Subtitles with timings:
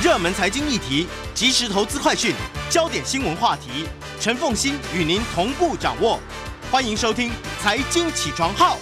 [0.00, 2.32] 热门财经议题、即时投资快讯、
[2.70, 3.84] 焦点新闻话题，
[4.20, 6.20] 陈凤欣与您同步掌握。
[6.70, 7.30] 欢迎收听
[7.60, 8.76] 《财经起床号》。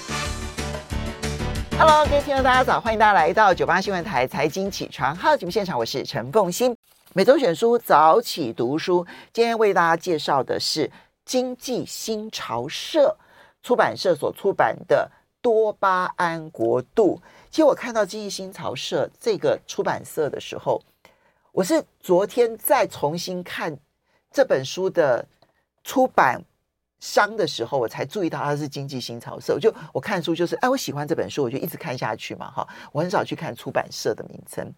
[1.78, 2.78] Hello，各位听众，大家早！
[2.78, 6.76] 欢迎大家来到九八新闻台《财经起床号》节目现场，我是陈凤欣。
[7.14, 10.90] 每周选书早起读书，今天为大家介绍的是
[11.24, 13.16] 经济新潮社
[13.62, 17.18] 出版社所出版的《多巴胺国度》。
[17.50, 20.82] 其实我看到经济新潮社这个出版社的时候，
[21.56, 23.74] 我是昨天再重新看
[24.30, 25.26] 这本书的
[25.82, 26.38] 出版
[27.00, 29.54] 商的时候，我才注意到它是经济新潮社。
[29.54, 32.68] 我就我看书就是，哎，我喜欢这本书，我就一直看下去嘛，哈。
[32.92, 34.70] 我很少去看出版社的名称，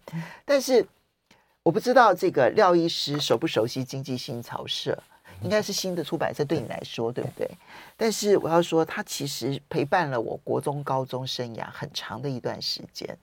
[0.45, 0.87] 但是
[1.63, 4.97] 我不知道这个廖医师熟不熟悉经济新潮社。
[5.41, 7.49] 应该是新的出版社对你来说，对不对？
[7.95, 13.17] 但是我要说，它其实陪伴了我国中、高中生涯很长的一段时间。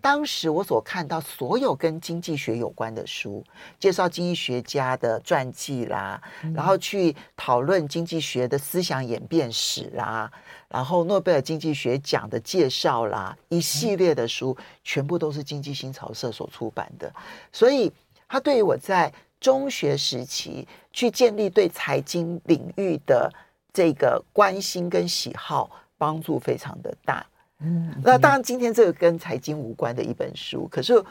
[0.00, 3.44] 当时我所看到所有跟经济学有关的书，
[3.78, 6.20] 介绍经济学家的传记啦，
[6.54, 10.30] 然后去讨论经济学的思想演变史啦，
[10.68, 17.12] 然后诺贝尔经济学奖的介绍啦，一系列的书全部都是经济新潮社所出版的，
[17.52, 17.92] 所以
[18.28, 19.12] 它对于我在。
[19.40, 23.32] 中学时期去建立对财经领域的
[23.72, 27.24] 这个关心跟喜好，帮助非常的大。
[27.60, 31.02] 嗯，那当然今天这个跟财经无关的一本书，可是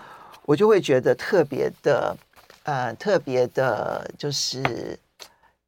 [0.44, 2.16] 我就会觉得特别的，
[2.64, 5.00] 呃，特别的，就是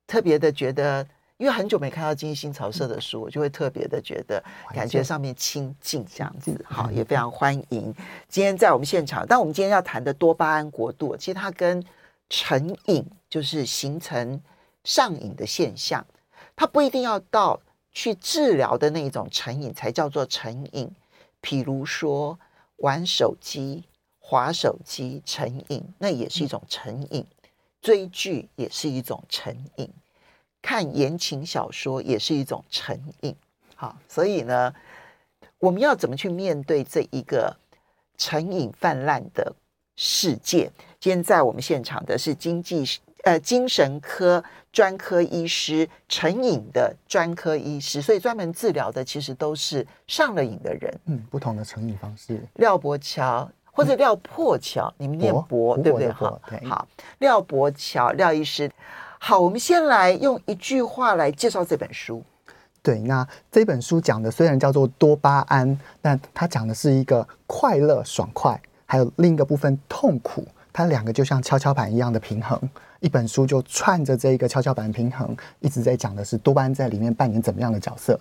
[0.06, 1.04] 特别的觉得，
[1.38, 4.44] 因为很久没看到经济新潮社的书，我就会特别的觉得
[4.74, 6.56] 感觉上面亲近这样子。
[6.64, 7.94] 好，也非常欢迎
[8.30, 9.26] 今天在我们现场。
[9.28, 11.84] 但我们今天要谈的多巴胺国度，其实它跟
[12.30, 14.42] 成瘾就是形成
[14.84, 16.06] 上瘾的现象，
[16.56, 17.60] 它不一定要到
[17.92, 20.90] 去治疗的那一种成瘾才叫做成瘾。
[21.42, 22.38] 譬如说
[22.78, 23.84] 玩手机、
[24.20, 27.24] 划手机成瘾，那也是一种成瘾；
[27.82, 29.88] 追剧也是一种成瘾；
[30.62, 33.36] 看言情小说也是一种成瘾。
[33.76, 34.74] 好，所以呢，
[35.60, 37.56] 我们要怎么去面对这一个
[38.18, 39.56] 成瘾泛滥的
[39.98, 40.72] 世界？
[41.00, 42.86] 今天在我们现场的是经济
[43.24, 51.00] 呃精神科专科医师，成瘾的专科医师，所以专门治疗的其实都是上了瘾的人。
[51.06, 52.40] 嗯，不同的成瘾方式。
[52.56, 56.12] 廖伯桥或者廖破桥，嗯、你们念伯对不对？
[56.12, 56.88] 好，好，
[57.20, 58.72] 廖伯桥廖医师，
[59.20, 62.24] 好，我们先来用一句话来介绍这本书。
[62.84, 70.44] 对，那这本书讲的虽然叫做多巴胺，但它讲的是一个快乐爽快，还有另一个部分痛苦。
[70.74, 72.60] 它两个就像跷跷板一样的平衡，
[73.00, 78.20] 一本书就串着这个跷跷板平衡，一直在讲的是多巴胺在里面扮演怎么样的角色。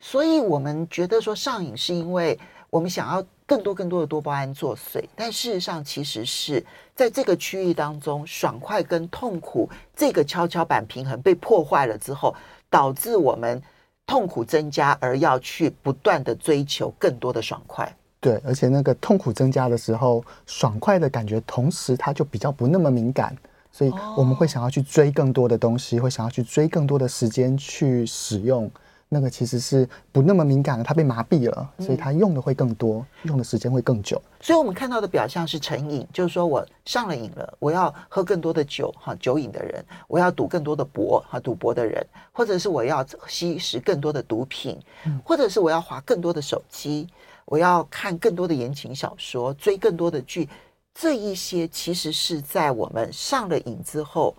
[0.00, 2.36] 所以我们觉得说上瘾是因为
[2.70, 6.64] 我们想要更多更多的多巴胺作祟，但事实上其实是
[6.96, 12.34] 在这个区域当中，爽快跟痛苦这个跷跷板平衡被破坏了之后，
[12.68, 13.62] 导致我们
[14.06, 17.94] 痛苦增加，而要去不断的追求更多的爽快。
[18.22, 23.36] 对，而且那个痛苦增加的时候，爽快的感觉，同时它就比较不那么敏感，
[23.72, 28.70] 所以我们会想要去追更多的东西，会想要去追更多的时间去使用。
[29.08, 34.22] 那个其实是不那么敏感的，它被麻痹了，所以它用的会更多，用的时间会更久。
[34.40, 44.78] 所以我们看到的表象是成瘾，就是说我上了瘾了，我要喝更多的酒，哈，酒瘾的人，我要赌更多的博，哈，赌博的人，或者是我要吸食更多的毒品，
[45.24, 47.08] 或者是我要划更多的手机。
[47.44, 50.48] 我要看更多的言情小说，追更多的剧，
[50.94, 54.34] 这一些其实是在我们上了瘾之后，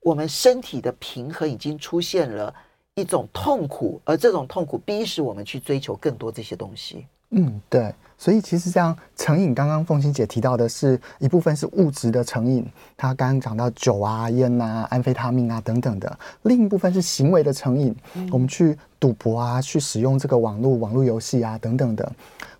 [0.00, 2.54] 我们身体的平衡已经出现了
[2.94, 7.06] 一种痛苦，而这种痛苦逼使我们去追求更多这些东西。
[7.32, 7.92] 嗯，对。
[8.18, 12.64] 所以其实这样成瘾，刚刚凤欣姐提到的是一部分是物质的成瘾，
[12.96, 16.08] 她刚刚讲到酒啊、烟啊、安非他命啊等等的；
[16.42, 17.92] 另一部分是行为的成瘾，
[18.30, 22.12] 我们去赌博啊，去使用这个网络网络游戏啊等等的。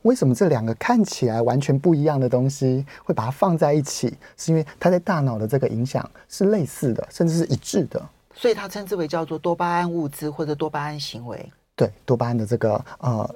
[0.02, 4.12] 为什么这两个看起来完全不一样的东西会把它放在一起？
[4.36, 8.02] 是因为它在大脑的这个影响是类似的，甚至是一致的。
[8.34, 11.48] 所以它称之为叫做多巴胺物质或者多巴胺行为。
[11.76, 13.34] 对，多巴胺的这个呃。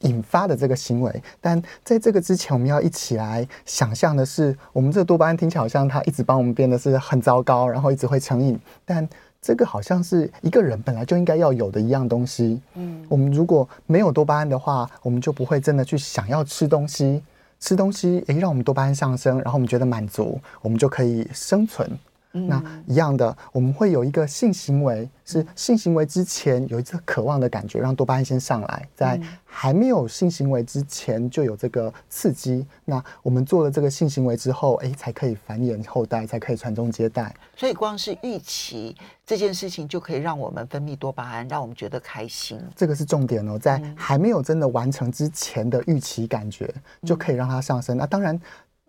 [0.00, 1.22] 引发的这个行为。
[1.40, 8.58] 但在这个之前，我们要一起来想象的是，我们这个多巴胺听起来好像它一直帮我们变得是很糟糕，然后一直会成瘾。
[8.84, 9.08] 但
[9.40, 12.60] 这个好像是一个人本来就应该要有的一样东西。
[12.74, 17.22] 嗯，我们如果没有多巴胺的话，我们就不会真的去想要吃东西。
[17.60, 21.90] 吃东西，诶，让我们多巴胺上升，然后我们觉得满足，我们就可以生存。
[22.34, 32.66] 那一样的，我们会有一个性行为，是性行为之前有一个渴望的感觉，让多巴胺先上来，在还没有性行为之前就有这个刺激。
[32.84, 37.32] 那我们做了这个性行为之后，哎，才可以繁衍后代，才可以传宗接代。
[37.56, 42.60] 所以光是预期这件事情就可以让我们分泌多巴胺，让我们觉得开心。
[42.74, 46.68] 这个是重点哦，在还没有真的完成之前的预期感觉，
[47.04, 47.96] 就可以让它上升。
[47.96, 48.38] 那当然。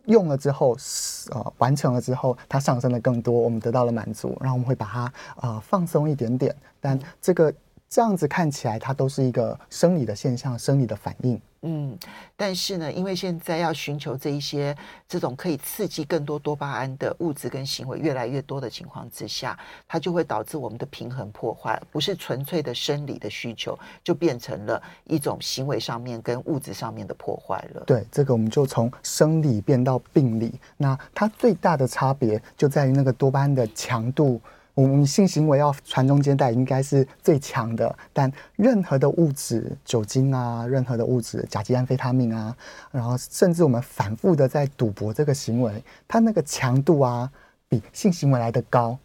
[0.07, 0.75] 用了之后，
[1.31, 7.53] 呃，完成了之后，它上升的更多，我们得到了满足，然后我们会把它呃放松一点点，但这个
[7.89, 11.39] 这样子看起来，它都是一个生理的现象，生理的反应。
[11.67, 11.97] 嗯，
[12.37, 14.75] 但是呢，因为现在要寻求这一些
[15.07, 19.57] 这种可以刺激更多多巴胺的物质跟行为越来越多的情况之下，
[19.87, 27.83] 它就会导致我们的平衡破坏，不是纯粹的生理的需求，就变成了一种行为上面跟物质上面的破坏了。
[27.87, 34.39] 对，这个我们就从生理变到病理，那它最大的差别就在于那个多巴胺的强度。
[34.75, 37.93] 我们性行为要传宗接代，应该是最强的。
[38.13, 42.55] 但任何的物质，酒精啊，任何的物质，甲基安非他命啊，
[42.91, 47.31] 然后甚至我们反复的在赌博这个行为，它那个强度啊，
[47.69, 48.97] 比性行为来得高。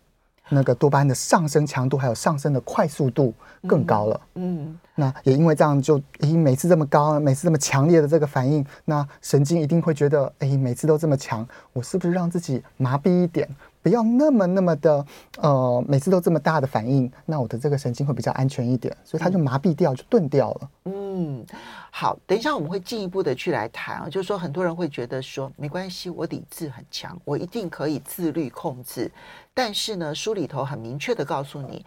[0.53, 3.33] 那个多巴胺的上升强度还有上升的快速度
[3.69, 4.21] 更高了。
[4.35, 13.49] 嗯，嗯，那也因为这样，就诶每次这么高，每次这么强烈的这个反应，那神经一定会觉得，诶每次都这么强，我是不是让自己麻痹一点？
[13.83, 15.07] 不要那么那么的，
[15.39, 20.71] 呃，每次都这么大的反应，那我的这个神经会比较安全一点，所以它就麻痹掉，就钝掉了。
[20.85, 21.45] 嗯，
[21.91, 29.11] 好，等一下我们会进一步的去来谈啊，就是说很多人会觉得说没关系，我理智很强，我一定可以自律控制，
[29.55, 31.85] 但是呢，书里头很明确的告诉你，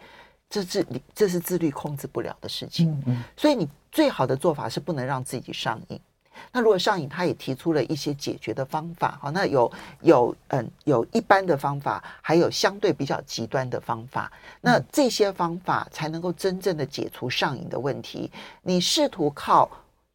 [0.50, 6.00] 这是你这是自律控制不了的事情，嗯，嗯，所以你最好的做法是不能让自己上瘾。
[6.52, 9.18] 那如果上瘾，他也提出了一些解决的方法。
[9.20, 9.70] 好，那有
[10.02, 14.30] 有嗯，有一般的方法，还有相对比较极端的方法。
[14.60, 18.30] 那这些方法才能够真正的解除上瘾的问题。
[18.62, 19.70] 你试图靠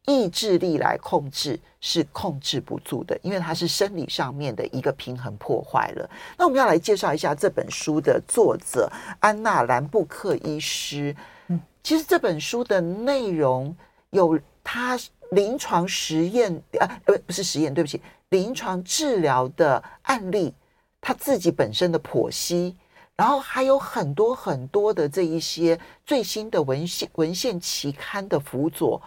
[0.06, 6.10] 意志力来控制，是控制不住的，因为它是生理上面的一个平衡破坏了。
[6.38, 8.90] 那我们要来介绍一下这本书的作者
[9.20, 11.14] 安娜兰布克医师。
[11.48, 13.76] 嗯，其实这本书的内容
[14.10, 14.98] 有他。
[15.30, 18.00] 临床实验啊，呃，不是实验，对不起，
[18.30, 20.54] 临床治疗的案例，
[21.00, 22.76] 他自己本身的剖析，
[23.16, 29.00] 然后还有很多很多的这一些最新的文献文献期刊的辅佐。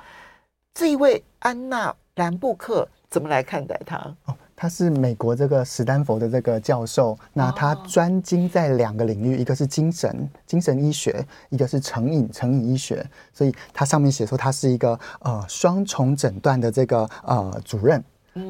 [0.73, 4.15] 这一位安娜兰布克怎么来看待他？
[4.63, 18.01] 他是美国这个史丹佛的这个教授，那他专精在两个领域，一个是精神精神医学，一个是成瘾成瘾医学，所以他上面写说他是一个呃双重诊断的这个呃主任。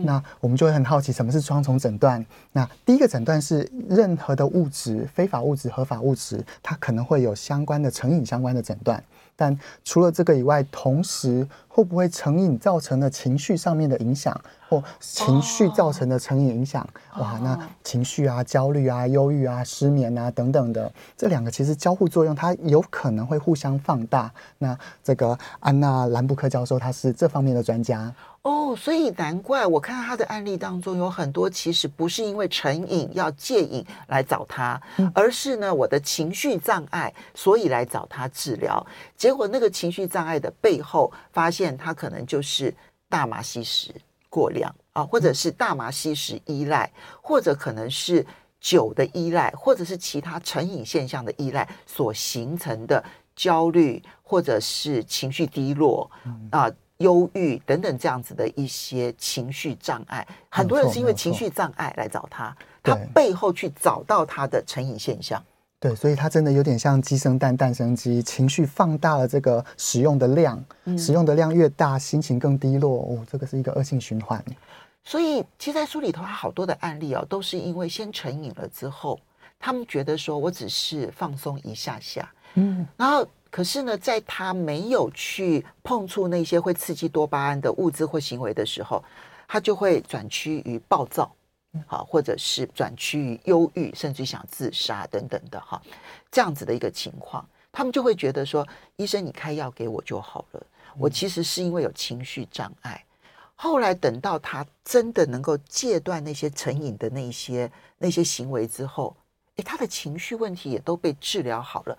[0.04, 2.24] 那我们就会很好奇，什么是双重诊断？
[2.52, 9.04] 那第一个诊断是任何的物质，非法物质、合法物质，它可能会有相关的成瘾相关的诊断。
[9.36, 14.40] 但除了这个以外，同时会不会成瘾造成的情绪上面的影响，
[14.70, 17.24] 或情绪造成的成瘾影响？Oh.
[17.24, 24.32] 哇，那情绪啊、焦虑啊、忧郁啊、失眠啊等等的，这两个其实交互作用，它有可能会互相放大。
[24.60, 28.14] 那这个安娜兰布克教授，他是这方面的专家。
[28.44, 38.86] 哦，oh, 所以难怪我看到他的案例当中有很多，其实不是因为成瘾要戒瘾来找他，嗯、而是呢我的情绪障碍，所以来找他治疗。
[39.16, 42.74] 结果那个情绪障碍的背后，发现他可能就是
[43.08, 43.96] 大麻吸食
[44.30, 48.26] 过量啊，或者是大麻吸食依赖，或者可能是
[48.60, 53.02] 酒的依赖，或者是其他成瘾现象的依赖所形成的
[53.38, 56.12] 焦虑，或者是情绪低落
[56.52, 56.68] 啊。
[56.68, 65.44] 嗯忧郁等等这样子的一些情绪障碍，很多人是因为情绪障碍来找他，他背后去找到他的成瘾现象。
[65.80, 73.00] 对，所以他真的有点像鸡生蛋，蛋生鸡，情绪放大了这个使用的量，嗯、使用的量越大，心情更低落。
[73.00, 74.42] 哦，这个是一个恶性循环。
[75.04, 79.20] 所以，其实，在书里头，他好多的案例哦，都是因为先成瘾了之后，
[79.60, 83.28] 他们觉得说我只是放松一下下，嗯，然后。
[83.54, 89.04] 可是呢，在他没有去碰触那些会刺激多巴胺的物质或行为的时候，
[89.48, 91.32] 他就会转趋于暴躁，
[91.86, 95.80] 好，或者是转趋于忧郁，甚至想自杀等等的哈，
[96.32, 97.48] 这样子的一个情况。
[97.72, 100.64] 他们就会觉得说，医生你开药给我就好了。
[100.98, 103.06] 我其实是因为有情绪障碍。
[103.54, 109.16] 后来等到他真的能够戒断那些成瘾的那些那些行为之后，
[109.58, 111.96] 诶，他的情绪问题也都被治疗好了。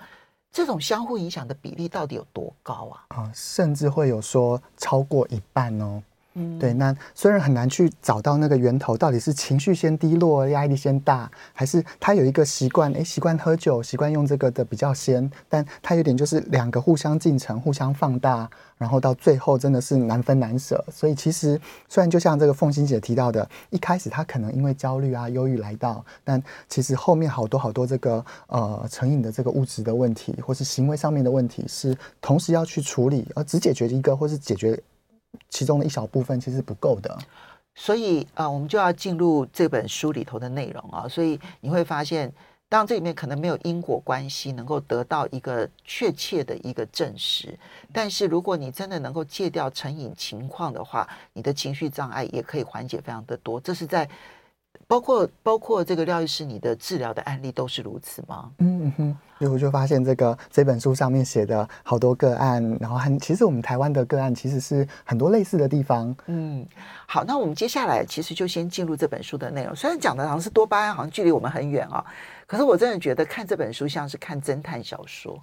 [0.54, 3.04] 这种相互影响的比例到底有多高啊？
[3.08, 6.00] 啊，甚至会有说超过一半哦。
[6.36, 20.84] 嗯，对，那虽然很难去找到那个源头，到底是情绪先低落，压力先大，还是他有一个习惯，哎，习惯喝酒，习惯用这个的比较先，但他有点就是两个互相进程，互相放大，然后到最后真的是难分难舍。
[20.90, 34.76] 所以其实虽然就像这个凤馨姐提到的，一开始他可能因为焦虑啊、忧郁来到，但其实后面好多好多这个呃成瘾的这个物质的问题，或是行为上面的问题，是同时要去处理，而只解决一个，或是解决。
[35.48, 37.16] 其中的一小部分其实不够的，
[37.74, 41.08] 所以啊、呃，我们就要进入这本书里头的内容啊。
[41.08, 42.32] 所以你会发现，
[42.68, 47.58] 当这里面可能没有因果关系，能够得到一个确切的一个证实。
[47.92, 53.60] 但是如果你真的能够戒掉成瘾情况的话，你的情绪障碍也可以缓解非常的多。
[53.60, 54.08] 这是在。
[54.86, 58.50] 包括包括这个廖医师，你的治疗的案例都是如此吗？
[58.58, 66.14] 嗯哼，所以我就发现这个这本书上面写的好多个案，然后很其实我们台湾的个案其实是很多类似的地方。
[66.26, 66.66] 嗯，
[67.06, 69.74] 好，那我们接下来其实就先进入这本书的内容。
[69.74, 72.04] 虽然讲的好像是多巴胺，好像距离我们很远啊，
[72.46, 75.42] 可是我真的觉得看这本书像是看侦探小说，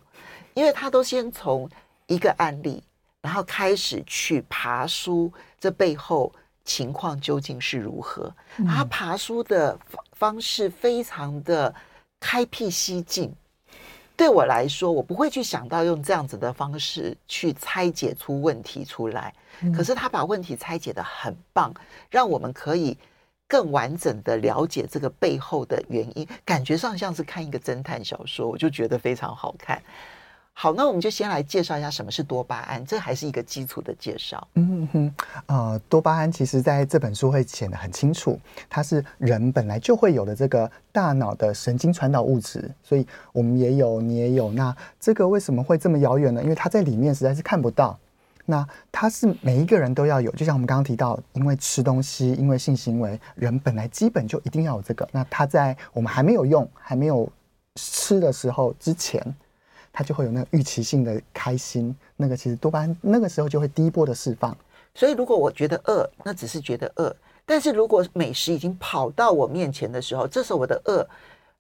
[0.53, 1.69] 因为他都先从
[2.07, 2.83] 一个案例，
[3.21, 6.31] 然后开始去爬书这背后。
[6.63, 8.33] 情况究竟是如何？
[8.67, 11.73] 他爬书的方方式非常的
[12.19, 13.33] 开辟蹊径。
[14.15, 19.33] 对我来说，我不会去想到用这样子的方式去拆解出问题出来。
[19.75, 21.73] 可是他把问题拆解的很棒，
[22.09, 22.95] 让我们可以
[23.47, 29.81] 更完整的了解这个背后的原因，感觉上像是看一个侦探小说，我就觉得非常好看。
[30.53, 34.48] 好，那我们就先来介绍一下什么是多巴胺，这还是一个基础的介绍。
[34.53, 35.15] 嗯哼，
[35.48, 38.39] 呃，多巴胺其实在这本书会显得很清楚，
[38.70, 44.51] 它是人本来就会有的这个大脑的神经传导物质，所以我们也有，你也有。
[44.51, 46.43] 那这个为什么会这么遥远呢？
[46.43, 47.98] 因为它在里面实在是看不到。
[48.46, 55.08] 那它是每一个人都要有，就像我们刚刚提到，因为吃东西，因为性行为，人本来基本就一定要有这个。
[55.12, 57.27] 那它在我们还没有用、还没有
[57.75, 59.24] 吃的时候之前。
[59.93, 64.55] 它就会有那个预期性的开心，那个其实多巴胺那个时候就会第一波的释放。
[64.93, 67.10] 所以如果我觉得饿，那只是觉得饿；
[67.45, 71.05] 但是如果美食已经跑到我面前的时候，这时候我的饿，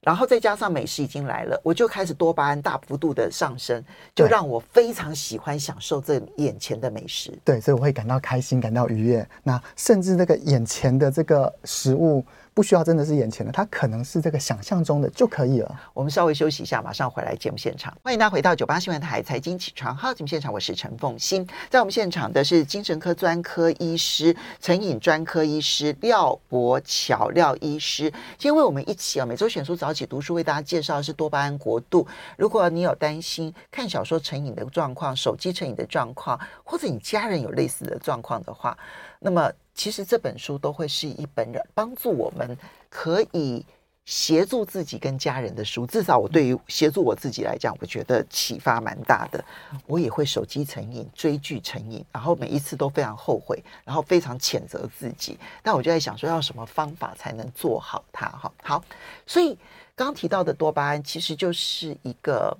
[0.01, 3.83] 然后再加上美食已经来了，我就开始多巴胺大幅度的上升，
[4.15, 7.37] 就让我非常喜欢享受这眼前的美食。
[7.43, 9.27] 对，所以我会感到开心，感到愉悦。
[9.43, 12.23] 那甚至那个眼前的这个食物。
[12.53, 15.79] 不需要真的是眼前的，它可能是这个想象中的就可以了。
[15.93, 17.95] 我们稍微休息一下，马上回来节目现场。
[18.03, 21.47] 欢迎大家回到九八新闻台财经起床号节目现场，我是陈凤欣。
[21.69, 28.11] 在我们现场的是精神科专科医师、成瘾专科医师廖博乔廖医师。
[28.37, 32.05] 今天为我们一起啊，每周选书早起读书为大家介绍的是多巴胺国度。
[32.35, 38.77] 如果你有担心看小说成瘾的状况、手机成瘾的状况，或者你家人有类似的状况的话，
[39.21, 39.49] 那么。
[39.73, 42.55] 其实这本书都会是一本人帮助我们
[42.89, 43.65] 可以
[44.03, 45.87] 协助自己跟家人的书。
[45.87, 49.43] 至少我对于协助我自己来讲，我觉得启发蛮大的。
[49.87, 55.39] 我也会手机成瘾、追剧成瘾，然后每一次都非常后悔，然后非常谴责自己。
[55.63, 58.27] 但我就在想说，要什么方法才能做好它？
[58.27, 58.83] 哈，好。
[59.25, 59.57] 所以
[59.95, 62.55] 刚刚提到的多巴胺，其实就是一个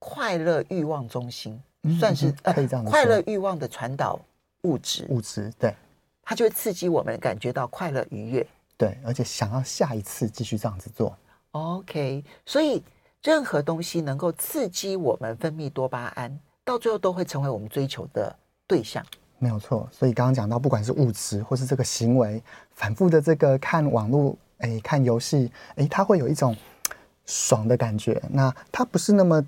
[0.00, 1.62] 快乐欲望中心，
[2.00, 2.52] 算是呃
[2.84, 4.20] 快乐欲望的传导
[4.62, 5.06] 物质。
[5.08, 5.74] 物质对。
[6.24, 11.14] 它就会刺激我们感觉到快乐愉悦，对，而且想要下一次继续这样子做。
[11.50, 12.80] OK，所以
[13.24, 18.34] 任何东西能够刺激我们分泌多巴胺，到最后都会成为我们追求的
[18.68, 19.04] 对象。
[19.38, 19.88] 没有错。
[19.90, 22.40] 所以刚刚讲到，不管是物质或是这个行为，
[22.70, 26.56] 反复的这个看网络，哎，看游戏，哎，它会有一种
[27.26, 28.22] 爽的感觉。
[28.30, 29.44] 那它不是那么。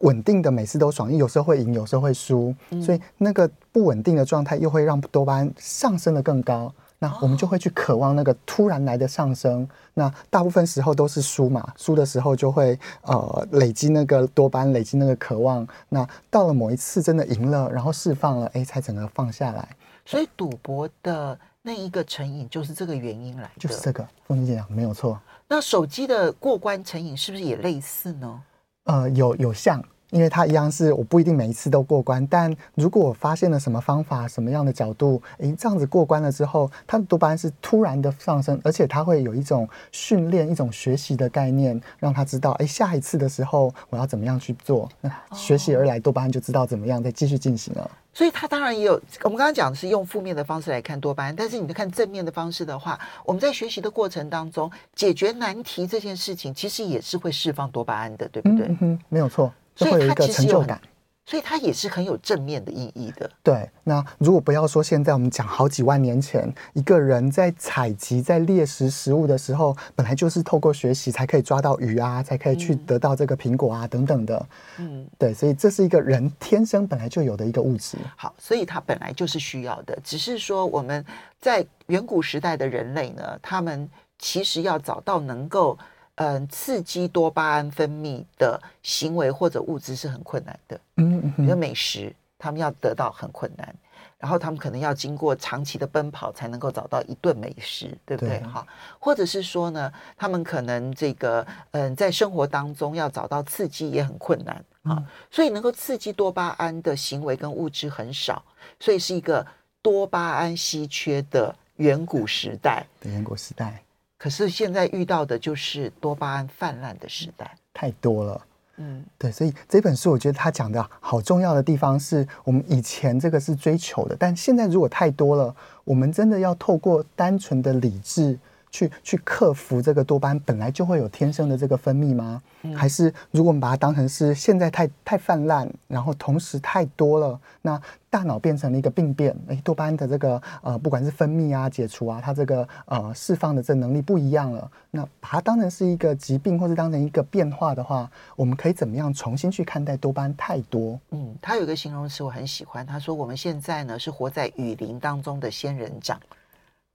[0.00, 6.72] 稳定的每次都爽，有时候会赢，有时候会输，嗯、所以那个不稳定的状态又会让多巴胺上升的更高。
[6.98, 9.62] 那我们就会去渴望那个突然来的上升。
[9.62, 15.66] 哦、那大部分时候都是输嘛，输的时候就会呃累积那个多巴胺，累积那个渴望。
[15.88, 19.68] 那到了某一次真的赢了，然后释放了，哎，才整个放下来。
[20.06, 24.06] 所以赌博的那一个成瘾就是这个原因来的，就是这个。
[24.26, 25.18] 凤馨姐讲没有错。
[25.46, 28.40] 那手机的过关成瘾是不是也类似呢？
[28.84, 29.82] 呃，有有像。
[30.14, 44.88] 因为它一样是我不一定每一次都过关，但如果我发现了什么方法、什么样的角度，诶，这样子过关了之后，它的多巴胺是突然的上升，而且它会有一种训练、一种学习的概念，让他知道，诶，下一次的时候我要怎么样去做，
[45.34, 47.90] 学习而来多巴胺就知道怎么样再继续进行了。
[48.12, 48.92] 所以他当然也有，
[49.24, 58.68] 我们刚刚讲的是用负面的方式来看多巴胺，但是你在看正面的方式的话，我们在学习的过程当中解决难题这件事情，其实也是会释放多巴胺的，对不对？
[58.68, 60.80] 嗯哼，没有错，就会有一个成就感。
[61.26, 63.30] 所以它也是很有正面的意义的。
[63.42, 74.46] 对，那如果不要说现在我们讲好几万年前，一个人在采集、在猎食食物的时候，本来就是透过学习才可以抓到鱼啊，才可以去得到这个苹果啊等等的。
[74.76, 77.96] 嗯，对，所以这是一个人天生本来就有的一个物质。
[78.18, 81.02] 好，所以它本来就是需要的，只是说我们
[81.40, 83.88] 在远古时代的人类呢，他们
[84.18, 85.78] 其实要找到能够。
[86.16, 90.80] 嗯，刺激多巴胺分泌的行为或者物质是很困难的。
[90.96, 93.74] 嗯，嗯，比如美食，他们要得到很困难，
[94.18, 98.38] 然后他们可能要经过长期的奔跑才能够找到一顿美食，对不对？
[98.42, 98.64] 哈，
[99.00, 108.40] 或者是说呢，他们可能这个嗯，在生活当中要找到刺激也很困难啊，嗯、所以能够刺激多巴胺的行为跟物质很少，
[108.78, 109.44] 所以是一个
[109.82, 112.86] 多巴胺稀缺的远古时代。
[113.00, 113.82] 对，远古时代。
[114.16, 118.46] 可是现在遇到的就是多巴胺泛滥的时代，太多了。
[118.76, 125.54] 嗯，对，所以这本书我觉得他讲的好重要的地方是我们以前这个是追求的，但现在如果太多了，
[125.84, 128.38] 我们真的要透过单纯的理智。
[128.74, 132.42] 去去克服这个多巴胺本来就会有天生的这个分泌吗？
[132.62, 144.68] 嗯、还是如果我们把它当成是现在太太泛滥，然后同时太多了，那大脑变成了一个病变，诶，多巴胺的这个呃不管是分泌啊、解除啊，它这个呃释放的这能力不一样了。
[144.90, 150.98] 那把它当成是一个疾病，或者当成一个变化的话，我们可以怎么样重新去看待多巴胺太多？
[151.10, 156.18] 嗯，他有一个形容词我很喜欢，他说我们现在呢是活在雨林当中的仙人掌。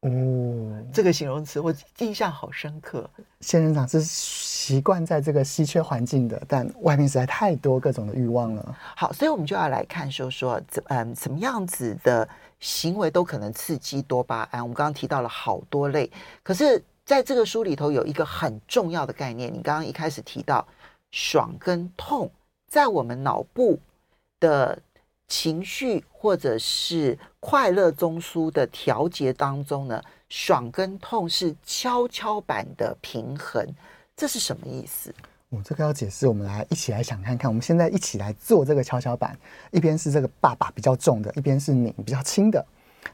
[0.01, 3.10] 哦，这个形容词我印象好深刻。
[3.41, 8.77] 仙人掌是习惯在这个稀缺环境的，但外面实在太多各种的欲望了。
[8.96, 12.25] 好，所以我们就要来看说说怎嗯什么样子的
[12.62, 14.62] 行为都可能刺激多巴胺。
[14.62, 16.10] 我们刚刚提到了好多类，
[16.44, 20.66] 可是在这个书里头有一个很重要的概念，你刚刚一开始提到
[21.12, 22.31] 爽跟痛，
[22.70, 23.77] 在我们脑部
[24.40, 24.79] 的。
[25.29, 33.65] 情绪或者是快乐中枢的调节当中呢，爽跟痛是跷跷板的平衡，
[34.18, 35.13] 这是什么意思？
[35.50, 37.50] 我、哦、这个要解释，我们来一起来想看看。
[37.50, 39.37] 我们现在一起来做这个跷跷板，
[39.72, 42.63] 一边是这个爸爸比较重的，一边是你比较轻的。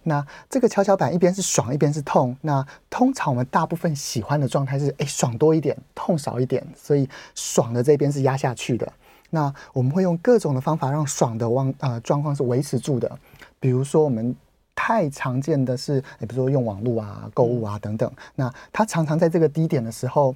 [0.04, 2.36] 那这个跷跷板一边是爽，一边是痛。
[2.42, 8.92] 那通常我们大部分喜欢的状态是，哎，爽多一点，痛少一点，所以爽的这边是压下去的。
[9.36, 13.20] 那我们会用各种的方法让爽的状呃状况是维持住的，
[13.60, 14.34] 比如说我们
[14.74, 18.10] 太常见的是，比如说用网络啊、购物啊等等。
[18.36, 20.34] 那它常常在这个低点的时候，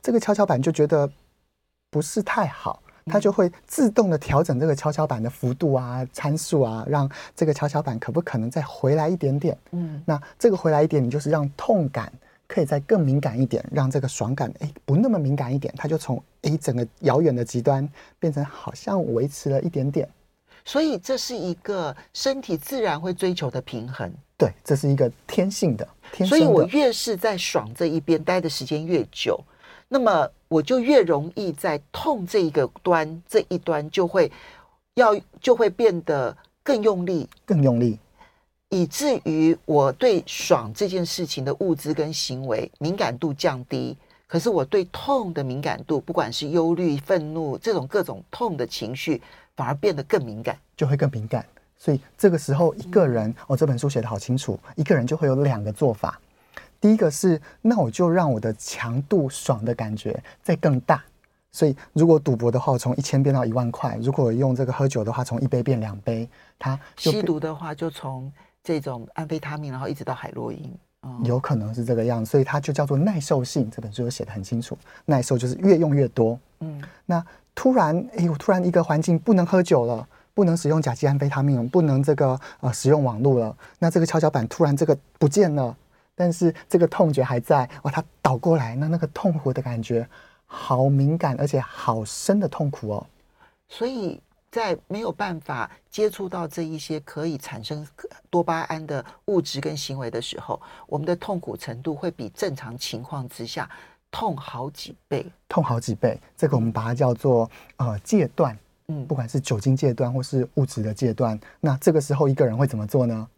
[0.00, 1.10] 这个跷跷板就觉得
[1.90, 9.54] 不是太好，它就会自动的调整这个跷跷板的幅度啊、参数啊，让这个跷跷板可不可能再回来一点点？
[9.72, 12.10] 嗯，那这个回来一点，你就是让痛感。
[12.52, 20.08] 可以再更敏感一点，让这个爽感诶不那么敏感一点，它就从诶整个遥远的极端变成好像维持了一点点。
[20.64, 24.12] 所以这是一个身体自然会追求的平衡。
[24.36, 25.86] 对，这是一个天性的。
[26.10, 29.38] 天所以我越是在爽这一边待的时间越久，
[29.86, 34.30] 那么我就越容易在痛这一个端这一端就会
[34.94, 37.96] 要就会变得更用力，更用力。
[38.70, 43.96] 以至于我对爽这件事情的物质跟行为敏感度降低，
[44.28, 49.20] 可是我对痛的敏感度，不管是忧虑、愤怒这种各种痛的情绪，
[49.56, 51.44] 反而变得更敏感，就会更敏感。
[51.76, 56.20] 所以这个时候，一个人哦，这本书写的好清楚，一个人就会有两个做法。
[56.80, 61.02] 第一个是，那我就让我的强度爽的感觉再更大。
[61.50, 66.28] 所以如果赌博的话，从一千变到一万块；如果用这个喝酒的话，从一杯变两杯。
[66.56, 68.32] 它吸毒的话，就从。
[68.62, 73.70] 这种安非他命，然后一直到海洛因，嗯，有可能是这个样子，所以它就叫做耐受性。
[73.70, 76.38] 这本书有写的很清楚，耐受就是越用越多。
[76.60, 85.74] 嗯，那突然，哎，我突然一个环境不能喝酒了，不能使用甲基安非他命，不能这个呃使用网络了，那这个跷跷板突然这个不见了，
[86.14, 90.06] 但是这个痛觉还在，哇，它倒过来，那那个痛苦的感觉
[90.44, 93.06] 好敏感，而且好深的痛苦哦，
[93.68, 94.20] 所以。
[94.50, 97.86] 在没有办法接触到这一些可以产生
[98.28, 103.70] 多巴胺的物质跟行为的时候，我们的痛苦程度会比正常情况之下
[104.10, 106.20] 痛好几倍，痛好几倍。
[106.36, 108.58] 这个我们把它叫做呃戒断，
[108.88, 113.28] 嗯，不管是酒精戒断或是物质的戒断，那这个时候一个人会怎么做呢？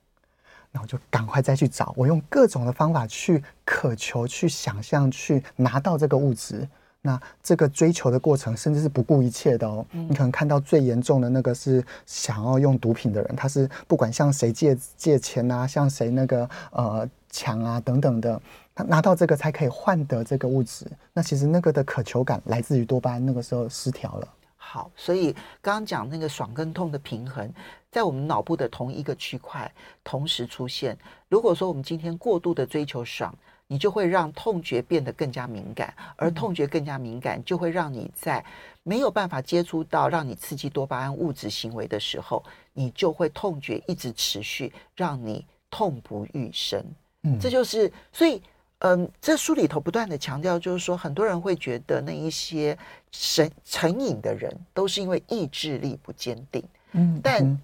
[0.71, 6.67] 那我就赶快再去找，我用各种的方法去渴求、去想象、去拿到这个物质。
[7.05, 9.85] 那这个追求的过程，甚至是不顾一切的哦。
[9.91, 18.41] 你可能看到最严重的那个是想要用毒品的人，他是不管向谁借借钱啊，向谁那个呃抢啊等等的，
[18.73, 20.87] 他拿到这个才可以换得这个物质。
[21.13, 24.29] 那其实那个的渴求感来自于多巴胺，那个时候失调了。
[24.57, 27.53] 好，所以刚刚讲那个爽跟痛的平衡，
[27.91, 29.71] 在我们脑部的同一个区块
[30.05, 30.97] 同时出现。
[31.29, 33.35] 如果说我们今天过度的追求爽，
[33.73, 38.45] 你就会让痛觉变得更加敏感，而痛觉更加敏感，就会让你在
[38.83, 46.85] 没有办法接触到让你刺激多巴胺物质行为的时候，你就会痛觉一直持续，让你痛不欲生。
[47.23, 48.43] 嗯，这就是所以。
[48.85, 52.77] 嗯，这书里头不断的强调，就是说，很多人会觉得那一些
[53.13, 56.61] 神成瘾的人都是因为意志力不坚定。
[56.91, 57.61] 嗯，但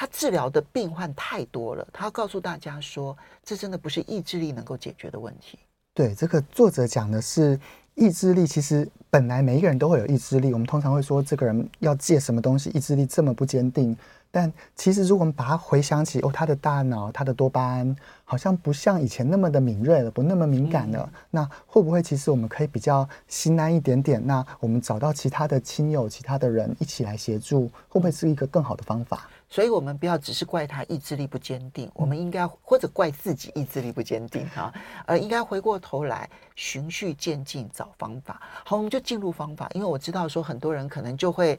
[0.00, 5.58] 他治疗的病患太多了，他要告诉大家说，这真的不是意志力能够解决的问题。
[5.92, 7.60] 对，这个作者讲的是
[7.96, 10.54] 意志力，其实本来每一个人都会有意志力。
[10.54, 13.94] 我们通常会说，这个人要戒什么东西，意志力这么不坚定。
[14.30, 21.06] 但其实，如果我们把它回想起，哦，他的大脑，他的多巴胺好像不像以前那么的敏锐了，不那么敏感了。
[21.12, 24.26] 嗯、那会不会其实我们可以比较心安一点点？
[24.26, 29.28] 那我们找到其他的亲友、其他的人一起来协助，会不会是一个更好的方法？
[29.50, 34.72] 所以，我们不要只是怪他意志力不坚定，我们应该或者怪自己意志力不坚定 哈，
[35.04, 38.40] 而应该回过头来循序渐进找方法。
[38.64, 41.58] 好，我们就进入方法，因为我知道说很多人可能就会。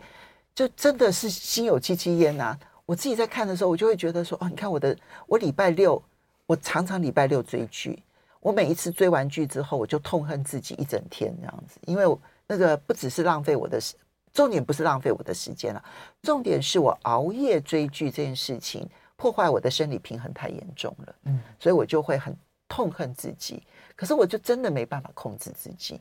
[0.54, 2.54] 就真的是心有戚戚焉呐！
[2.86, 6.04] 我自己在看的时候，我就会觉得说，哦，你看我的，我礼拜六，
[6.46, 8.04] 我常常礼拜六追剧，
[8.42, 12.04] 我每一次追完剧之后，我就痛恨自己一整天这样子，因为
[12.46, 13.96] 那个不只是浪费我的时，
[14.34, 15.84] 重点不是浪费我的时间了，
[16.22, 22.36] 重点是我熬夜追剧这件事情破坏我的生理平衡太严重了，嗯，所以我就会很
[22.68, 23.62] 痛恨自己，
[23.96, 26.00] 可是我就真的没办法控制自己，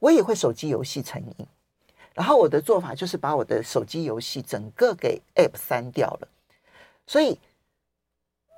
[0.00, 1.46] 我也会手机游戏成瘾。
[2.14, 6.28] 然后我的做法就是把我的手机游戏整个给 App 删掉了，
[7.06, 7.38] 所以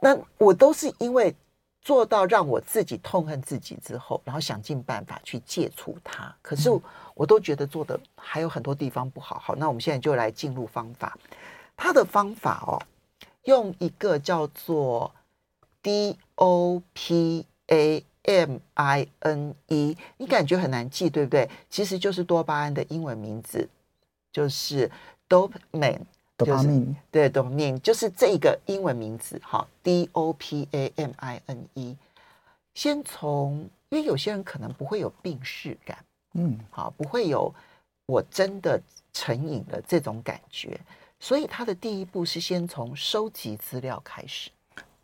[0.00, 1.34] 那我都是因为
[1.80, 6.34] 做到让我自己痛恨自己之后，然后想尽办法去戒除它。
[6.42, 6.70] 可是
[7.14, 9.38] 我都觉得做的还有很多地方不好。
[9.38, 11.16] 好，那我们现在就来进入方法。
[11.76, 12.80] 他的方法哦，
[13.44, 15.12] 用一个叫做
[15.82, 17.44] DOPA。
[18.22, 21.48] M I N E，你感觉很难记，对不对？
[21.70, 23.66] 其实就是多巴胺的英文名字，
[24.30, 24.90] 就是
[25.26, 26.00] dopamine，
[26.44, 31.96] 多巴胺，对，dopamine 就是这个英文名字，哈，D O P A M I N E。
[32.74, 35.98] 先从，因为有些人可能不会有病识感，
[36.34, 37.52] 嗯，好，不会有
[38.06, 38.80] 我真的
[39.12, 40.80] 成瘾的这种感觉，
[41.18, 44.50] 所以他的第一步是先从收集资料开始。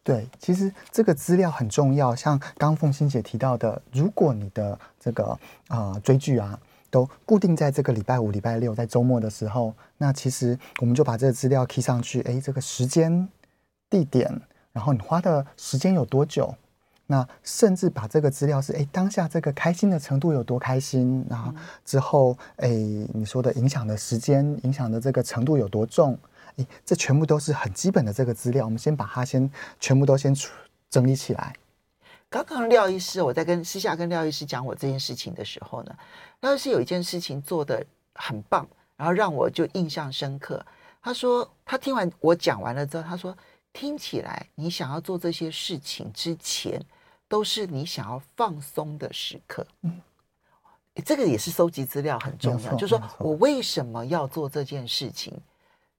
[0.04, 2.14] 对，其实这个资料很重要。
[2.14, 6.56] 像刚凤欣姐提到的，如果你的这个呃追剧啊，
[6.96, 12.22] 都固定在这个礼拜五、礼拜六，在周末的时候，那其实我们就把这个资料 key 上去。
[12.22, 13.28] 哎，这个时间、
[13.90, 14.40] 地点，
[14.72, 16.54] 然后你花的时间有多久？
[17.06, 21.22] 那甚至把这个资料是哎当下这个开心的程度有多开心？
[21.28, 21.52] 然后
[21.84, 26.18] 之后哎你说的影响的时间、影响的这个程度有多重？
[26.56, 30.34] 哎，这全部都是很基本的这个资料，我们先把它先全部都先
[30.88, 31.54] 整理起来。
[32.28, 35.96] 刚刚廖医师，我在跟私下跟廖医师讲我这件事情的时候呢，
[36.40, 37.84] 廖医师有一件事情做的
[38.14, 40.64] 很棒，然后让我就印象深刻。
[41.00, 43.36] 他说他听完我讲完了之后，他说
[43.72, 46.82] 听起来你想要做这些事情之前，
[47.28, 49.64] 都是你想要放松的时刻。
[49.82, 50.00] 嗯，
[51.04, 55.32] 这个也是收集资料很重要，就是说我为什么要做这件事情。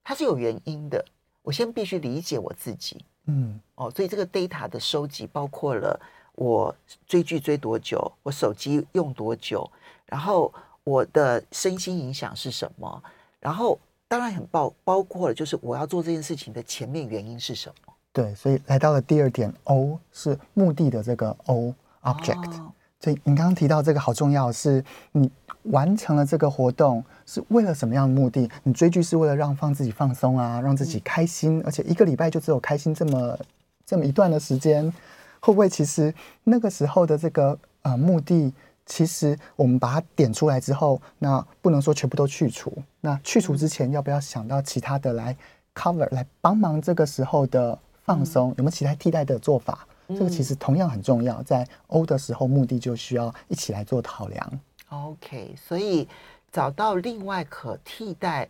[0.04, 1.04] 它是有原因的，
[1.42, 6.00] 我先必须理解我自己，嗯，哦，所以这个 data 的收集包括了
[6.38, 6.74] 我
[7.06, 9.68] 追剧追多久，我手机用多久，
[10.06, 10.52] 然后
[10.84, 13.02] 我的身心影响是什么，
[13.40, 17.92] 然后当然很包包括了就是我要做这件事情的前面原因是什么。
[18.12, 22.50] 对，所以来到了第二点，O 是目的的这个 O object。
[22.58, 25.30] 哦所以你刚刚提到这个好重要，是你
[25.62, 28.50] 完成了这个活动是为了什么样的目的？
[28.64, 33.38] 你追剧是为了让放自己放松啊，让自己开心，而且一个礼拜就只有开心这么
[33.86, 34.92] 这么一段的时间，
[35.40, 36.12] 会不会其实
[36.44, 38.52] 那个时候的这个呃目的，
[38.86, 45.36] 其实我们把它点出来之后，那不能说全部都去除，那去除之前要不要想到其他的来
[45.74, 48.48] cover 来帮忙这个时候的放松？
[48.58, 49.86] 有没有其他替代的做法？
[50.08, 54.60] 这个其实同样很重要，在 O 的时候，目的就需要一起来做考量。
[54.88, 56.08] OK，所以
[56.50, 58.48] 找到另外可替代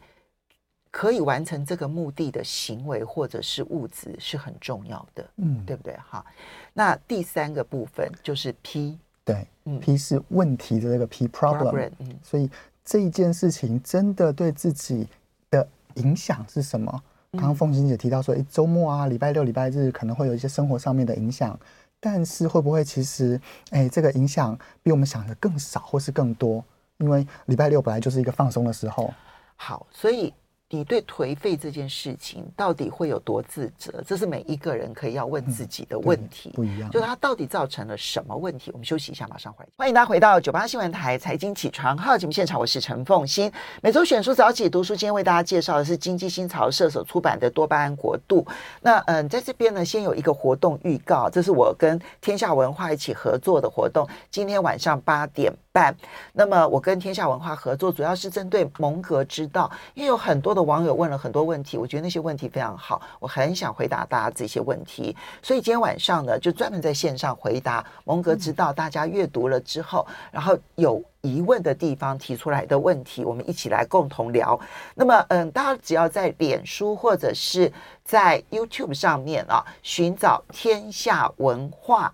[0.90, 5.94] 可以完成这个目的的行为或者是物质是很重要的，嗯，对不对？
[6.08, 6.24] 哈，
[6.72, 12.50] 那第三个部分就是 P，对，嗯，P 是问题的这个 P problem，, 嗯，所以
[12.84, 15.06] 这一件事情真的对自己
[15.50, 17.02] 的影响是什么？
[17.32, 21.58] 刚刚凤欣姐提到说，哎，周末啊，礼拜六、礼拜日可能会有一些生活上面的影响，
[22.00, 23.38] 但是会不会其实，
[23.70, 26.64] 哎，这个影响比我们想的更少，或是更多？
[26.96, 29.12] 因为礼拜六本来就是一个放松的时候。
[29.56, 30.32] 好，所以。
[30.70, 34.04] 你对颓废这件事情到底会有多自责？
[34.06, 36.50] 这是每一个人可以要问自己的问题。
[36.50, 38.70] 嗯、不一样，就它到底造成了什么问题？
[38.72, 39.70] 我们休息一下，马上回来。
[39.78, 43.50] 欢迎大家回到九八新闻台财经起床号节目现场，我是陈凤欣。
[43.82, 48.42] 每周选书早起读书，今天为大家介绍的是经济新潮社所出版的《多巴胺国度》。
[48.82, 55.96] 那嗯，在这边呢，先有一个活动预告，这是我跟天下文化一起合作的活动，今天晚上八点半。
[56.34, 74.58] 那么我跟天下文化合作，主要是针对蒙格之道，因为有很多网友问了很多问题，我觉得那些问题非常好，我很想回答大家这些问题，所以今天晚上呢，就专门在线上回答蒙格知道，大家阅读了之后，然后有疑问的地方提出来的问题，我们一起来共同聊。
[74.94, 77.72] 那么，嗯，大家只要在脸书或者是
[78.04, 82.12] 在 YouTube 上面啊，寻找天下文化，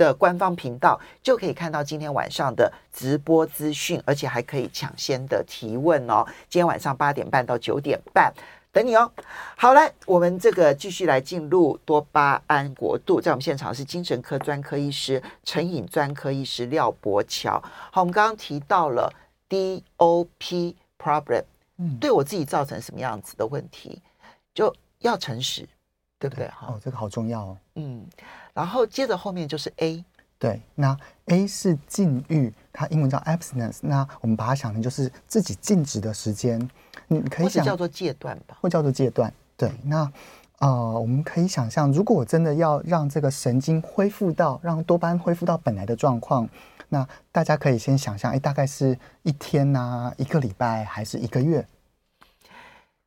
[0.00, 6.24] 的官方频道就可以看到今天晚上的直播资讯，而且还可以抢先的提问哦。
[6.48, 8.32] 今天晚上八点半到九点半
[8.72, 9.12] 等你哦。
[9.56, 17.62] 好来，我们这个继续来进入多巴胺国度，在我们现场是精神科专科医师、成瘾专科医师廖博乔。
[17.92, 19.12] 好，我们刚刚提到了
[19.50, 21.44] DOP problem，
[21.76, 24.00] 嗯，对我自己造成什么样子的问题，
[24.54, 25.68] 就要诚实。
[26.20, 26.46] 对不对？
[26.48, 27.56] 哈哦，这个好重要哦。
[27.74, 28.06] 嗯，
[28.54, 30.04] 然后接着后面就是 A。
[30.38, 33.78] 对，那 A 是禁欲，它英文叫 abstinence。
[33.82, 36.70] 那我们把它想成就是自己静止的时间。
[37.08, 39.32] 你可以想叫做戒断吧，或叫做戒断。
[39.56, 40.10] 对，那
[40.58, 46.48] 呃，我们可以想象，如果我真的要让这个神经恢复到，让多巴胺恢复到本来的状况，
[46.88, 51.66] 那大家可以先想象，哎，大概是一天呐，一个礼拜，还是一个月？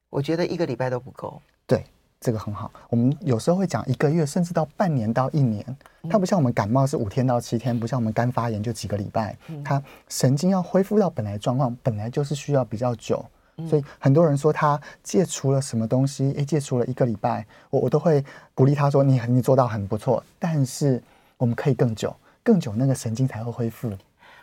[0.10, 1.42] 我觉得一个礼拜都不够。
[1.66, 1.84] 对。
[2.24, 5.64] 这个很好，我们有时候会讲一个月，甚至到半年到一年。
[6.10, 9.38] 它不像我们感冒是五天到七天，不像我们肝发炎就几个礼拜。
[9.64, 13.24] 它神经要恢复到本来状况，本来就是需要比较久。
[13.70, 18.24] 所以很多人说他戒除了什么东西，诶，戒除了一个礼拜，我我都会
[18.56, 21.02] 鼓励他说你你做到很不错，但是
[21.38, 23.92] 我们可以更久，更久那个神经才会恢复。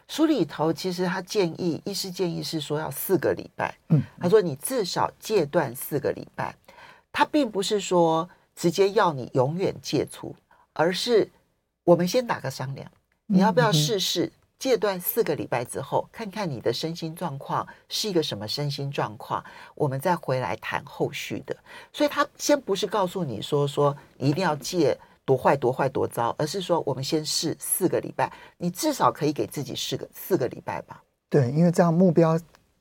[0.06, 3.72] 书里头其实他建议，医师建议是说要四个礼拜。
[3.90, 6.54] 嗯，他说你至少戒断四个礼拜。
[7.12, 10.34] 他并不是说直接要你永远戒除，
[10.72, 11.30] 而是
[11.84, 12.90] 我们先打个商量，
[13.26, 19.42] 你要不要试试戒断四个礼拜之后，看看你的身心状况是一个什么身心状况，
[19.74, 21.56] 我们再回来谈后续的。
[21.92, 31.02] 所以他先不是告诉你说说你一定要戒多坏多坏多糟，而是说我们先试四个礼拜，你至少可以给自己试个四个礼拜吧。
[31.28, 32.38] 对，因为这样目标。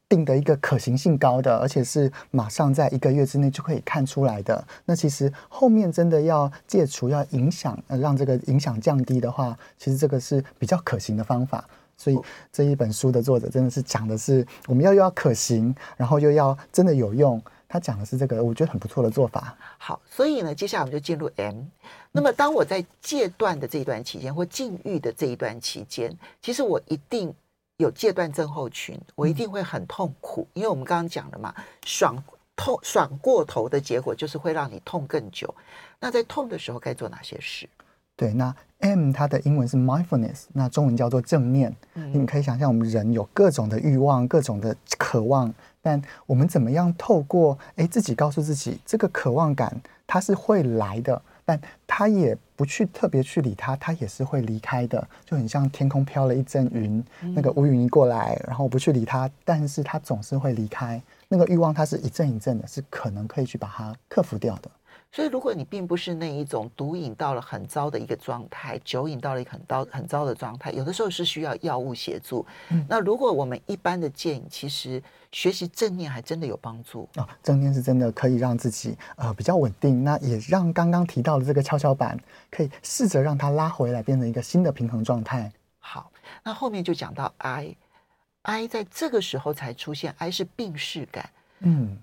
[0.09, 4.67] 定的一个可行性高的，而且是马上在一个月之内就可以看出来的。
[4.83, 11.63] 那其实后面真的要戒除，要影响，呃，让这个影响降低的话，其实这个是比较可行的方法。
[11.95, 12.19] 所以
[12.51, 17.41] 这一本书的作者真的是讲的是，我们要又要可行，然后又要真的有用。
[17.67, 19.55] 他讲的是这个，我觉得很不错的做法。
[19.77, 21.65] 好，所以呢，接下来我们就进入 M。
[22.11, 27.31] 那么当我在戒断的这一段期间，或禁欲的这一段期间，其实我一定。
[27.79, 32.21] 有戒断症候群，我一定会很痛苦，因为我们刚刚讲了嘛，爽
[32.53, 35.53] 痛爽过头的结果就是会让你痛更久。
[35.97, 37.69] 那在痛的时候该做哪些事？
[38.17, 41.73] 对，那 M 它的英文是 mindfulness，那中文叫做正念。
[41.93, 51.21] 嗯，你可以想象，我们人有各种的欲望，各种的渴望，但我们怎么样透过诶自己告诉自己，这个渴望感它是会来的。
[51.49, 61.01] 但他也不去特别去理他，他也是会离开的，就很像天空飘了一阵云，那个乌云一过来，然后我不去理他，但是他总是会离开。
[61.27, 64.69] 那个欲望，它是一阵一阵的，是可能可以去把它克服掉的。
[65.11, 72.45] 所以，如果你并不是那一种毒瘾到了很糟的一个状态，酒瘾到了一个很糟很糟的状态，有的时候是需要药物协助。
[72.69, 77.27] 嗯，那如果我们一般的建议，其实学习正念还真的有帮助啊。
[77.41, 82.15] 正念是真的可以让自己呃比较稳定，那也让刚刚提到的这个跷跷板
[82.51, 85.51] 可以试着让它拉回来，变成一个新的平衡状态。
[85.79, 86.11] 好，
[86.43, 91.31] 那后面就讲到 I，I 在这个时候才出现，I 是病逝感。
[91.61, 91.97] 嗯。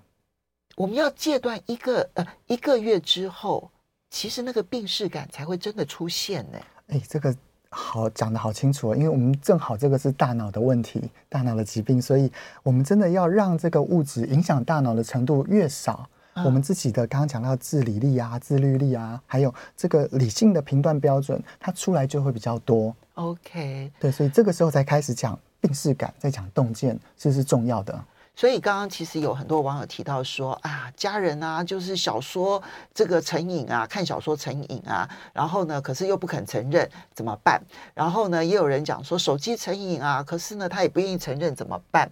[0.76, 3.70] 我们要戒断一个呃一个月之后，
[4.10, 6.58] 其实那个病逝感才会真的出现呢。
[6.88, 7.34] 哎，这个
[7.70, 12.30] 好讲得好清楚哦，因为我们正好这个是大脑的问题，大脑的疾病，所以
[12.62, 22.94] 我们真的要让这个物质影响大脑的程度越少，嗯、我们自己的刚刚讲到自理力啊、自律力啊，还有这个理性的评断标准，它出来就会比较多。
[23.14, 28.04] OK，对，所以这个时候才开始讲病识感，再讲洞见，这是重要的。
[28.36, 37.58] 所以刚刚其实有很多网友提到说啊，家人啊，就是小说这个成瘾啊，看小说成瘾啊，然后呢，可是又不肯承认，怎么办？
[37.94, 42.10] 然后呢，也有人讲说手机成瘾啊，可是呢，他也不愿意承认，怎么办？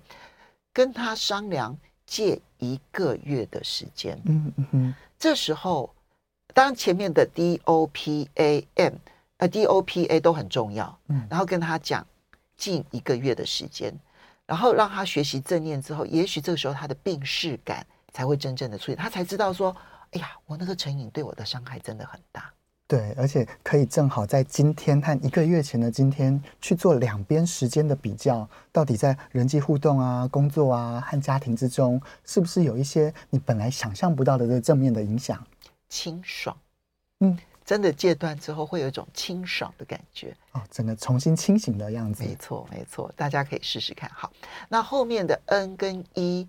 [0.73, 4.19] 跟他商量借一个月的时间。
[4.25, 4.95] 嗯嗯嗯。
[5.19, 5.95] 这时候，
[6.55, 8.95] 当前面的 D O P A M
[9.37, 10.99] 呃 D O P A 都很重要。
[11.09, 11.27] 嗯。
[11.29, 12.07] 然后跟他讲，
[12.57, 13.95] 近一个月的时间。
[14.47, 19.75] 然后让他学习正念之后，也许这个时候他的病识感才会真正的出现，他才知道说
[20.13, 22.53] ：“哎呀，我那个成瘾对我的伤害真的很大。”
[22.87, 35.43] 对，而且可以正好在今天和一个月前的今天去做两边时间的比较，到底在人际互动啊、工作啊和家庭之中，是不是有一些你本来想象不到的这个正面的影响？
[35.89, 36.55] 清爽，
[37.21, 37.39] 嗯。
[37.65, 42.23] 真的戒断之后，会有一种清爽的感觉哦，整个重新清醒的样子。
[42.23, 44.11] 没错，没错，大家可以试试看。
[44.15, 44.31] 好，
[44.69, 46.47] 那后面的 N 跟 E，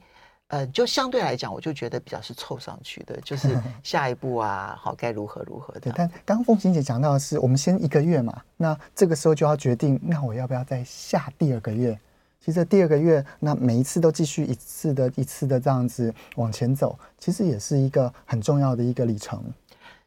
[0.47, 5.79] 呃，就相对来讲，我就觉得比较是凑上去的，就是 下一步啊，好，该如何如何的。
[5.79, 11.97] 对，但刚刚凤琴姐讲到的是，我们先一个月嘛，那这个时候就要决定，那我要不要再下第二个月？
[12.43, 19.41] 其实第二个月，那每一次都继续一次的一次的这样子往前走，其实也是一个很重要的一个里程。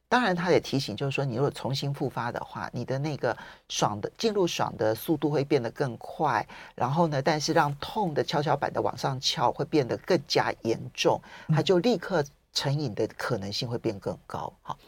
[0.09, 3.37] 当然，他也提醒，就是说，你如果重新复发的话，你的那个
[3.68, 14.51] 爽的进入爽的速度会变得更快，然后呢，但是让痛的跷跷板的往上翘会变得更加严重，它就立刻成瘾的可能性会变更高。
[14.62, 14.79] 好，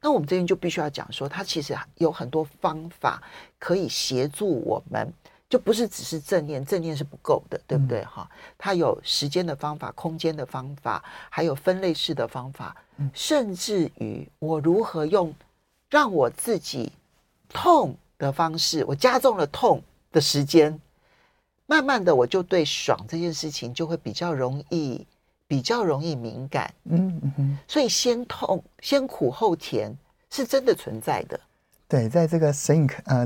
[0.00, 3.22] 那我们这边就必须要讲说，它其实有很多方法
[3.58, 5.12] 可以协助我们。
[5.48, 8.04] 就不是只是正念，正念是不够的，对不对？
[8.04, 12.82] 哈、嗯，它有时间的方法、空间的方法，还有分类式的方法，嗯、
[13.12, 15.34] 甚至于我如何用
[15.90, 16.90] 让我自己
[17.48, 20.80] 痛的方式，我加重了痛的时间，
[21.66, 25.06] 慢慢的我就对爽这件事情就会比较容易，
[25.46, 26.72] 比较容易敏感。
[26.84, 29.96] 嗯嗯哼，所以先痛先苦后甜
[30.30, 31.38] 是真的存在的。
[31.88, 33.24] 对，在这个神隐呃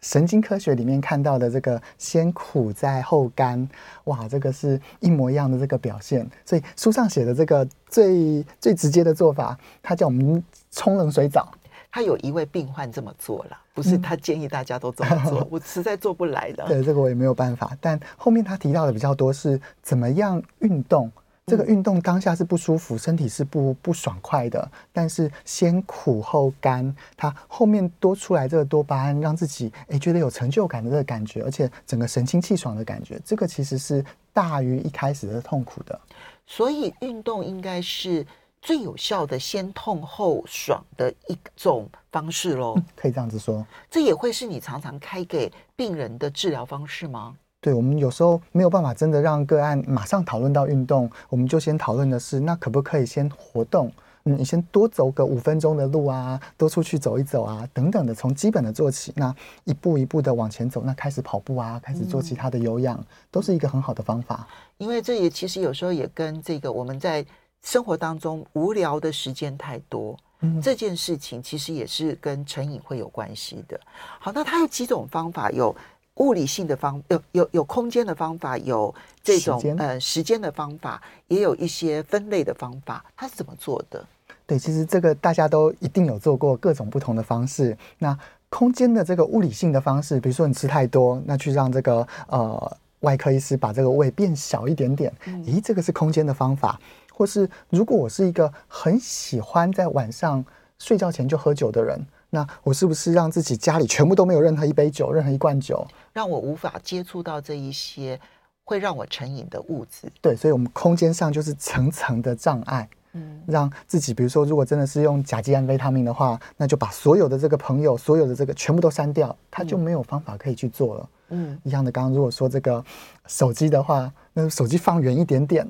[0.00, 3.68] 神经科学里面看到的这个先苦再后甘，
[4.04, 6.28] 哇，这个是一模一样的这个表现。
[6.44, 11.52] 所以书上写的这个最最直接的做法，他叫我们冲冷水澡。
[11.90, 16.64] 他有一位病患这么做了，不是他建议大家都这么做，嗯、 我实在做不来的。
[16.66, 17.76] 对，这个我也没有办法。
[17.80, 21.10] 但后面他提到的比较多是怎么样运动。
[21.48, 35.98] 这个运动当下是不舒服，身体是不不爽快的，但是先苦后甘，它后面多出来这个多巴胺，让自己诶觉得有成就感的这个感觉，而且整个神清气爽的感觉，这个其实是大于一开始的痛苦的。
[36.46, 38.26] 所以运动应该是
[38.60, 43.66] 最有效的先痛后爽的一种方式喽，嗯，可以这样子说。
[43.90, 47.36] 这也会是你常常开给病人的治疗方式吗？
[47.60, 53.90] 对，我们有时候没有办法真的让个案马上讨论到运动，我们就先讨论的是，那可不可以先活动？
[54.24, 64.46] 嗯，你先多走个五分钟的路啊，多出去走一走啊，等等的，从基本的做起，那一步一步的往前走，那开始跑步啊，开始做其他的有氧，嗯、都是一个很好的方法。
[64.76, 67.26] 因为这也其实有时候也跟这个我们在
[67.62, 73.80] 生活当中无聊的时间太多，嗯，这件事情其实也是跟成瘾会有关系的。
[74.20, 75.74] 好，那它有几种方法有。
[76.18, 84.04] 物理性的方有有有空间的方法，有这种时呃时间的方法，也有一些分类的方法，它是怎么做的？
[84.46, 87.76] 对，其实这个大家都一定有做过各种不同的方式。
[87.98, 96.80] 那空间的这个物理性的方式，比如说你吃太多，那去让这个呃外科医师把这个胃变小一点点，嗯、咦，这个是空间的方法。
[97.12, 100.44] 或是如果我是一个很喜欢在晚上
[100.78, 102.00] 睡觉前就喝酒的人。
[102.30, 108.20] 那我是不是让自己家里全部都没有任何一杯酒，任何一罐酒，让我无法接触到这一些
[108.64, 110.10] 会让我成瘾的物质？
[110.20, 121.08] 对，所以，我们空间上就是层层的障碍，嗯，让自己，比如说，如果真的是用甲基安非他命的话，那就把所有的这个朋友，所有的这个全部都删掉，他就没有方法可以去做了。
[121.30, 122.84] 嗯，一样的，刚刚如果说这个
[123.26, 125.66] 手机的话，那手机放远一点点。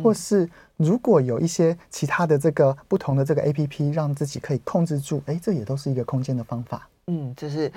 [0.00, 6.88] 或是如果有一些其他的这个不同的这个 APP，让自己可以控制住，哎，这也都是一个空间的方法。
[7.08, 7.70] 嗯，就是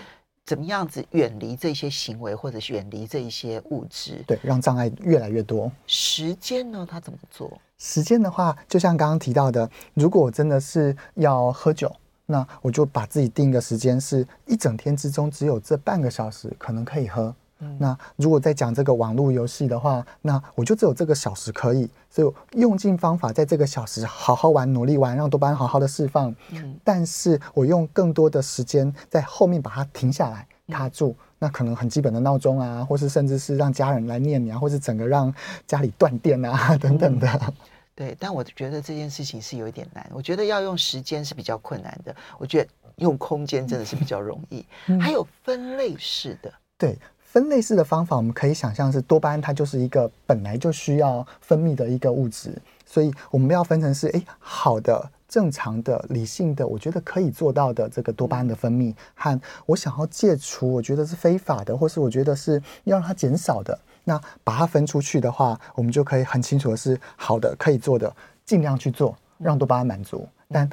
[0.45, 5.71] 怎么样子远离这些行为，或者是远离这一些物质，对，让障碍越来越多。
[5.87, 6.87] 时间呢？
[6.89, 7.51] 他怎么做？
[7.77, 11.91] 时间的话，就像刚刚提到的，如果我真的是要喝酒，
[12.27, 17.35] 那我就把自己定一个时间，是一整天之中只有这半个小时可能可以喝。
[17.59, 26.35] 嗯、那如果在讲这个网络游戏的话，那我就只有这个小时可以，所以用尽方法在这个小时好好玩、努力玩，让多巴胺好好的释放。
[26.51, 31.15] 嗯，但是我用更多的时间在后面把它停下来、卡住。
[31.19, 35.33] 嗯、那可能很基本的闹钟啊，或是甚至是让家人来念你啊，或是整个让
[35.65, 37.27] 家里断电啊 等等的。
[37.47, 37.53] 嗯
[37.97, 40.05] 对，但我觉得这件事情是有一点难。
[40.11, 44.65] 我觉得要用时间是比较困难的，我觉得用空间真的是比较容易。
[44.87, 46.99] 嗯、还有分类式的，对，
[47.35, 62.53] 分类式的方法，我们可以想象是多巴胺，它就是一个本来就需要分泌的一个物质，所以我们要分成是哎好的、正常的、理性的，我觉得可以做到的这个多巴胺的分泌，和我想要戒除，我觉得是非法的，或是我觉得是
[62.85, 63.77] 要让它减少的。
[64.05, 68.15] 那把它分出去的话，我们就可以很清楚的是好的，可以做的，
[68.45, 70.25] 尽量去做，让多巴胺满足。
[70.47, 70.69] 但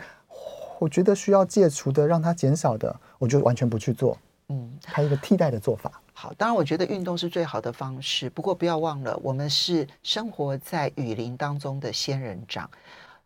[0.78, 4.16] 我觉得需要戒除的，让它减少的，我就完全不去做。
[4.48, 5.90] 嗯，还有一个替代的做法。
[6.22, 12.70] 好，当然我觉得运动是最好的方式，不过不要忘了，我们是生活在雨林当中的仙人掌，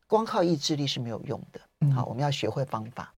[0.07, 1.61] 光靠意志力是没有用的。
[1.95, 3.13] 好，我们要学会方法。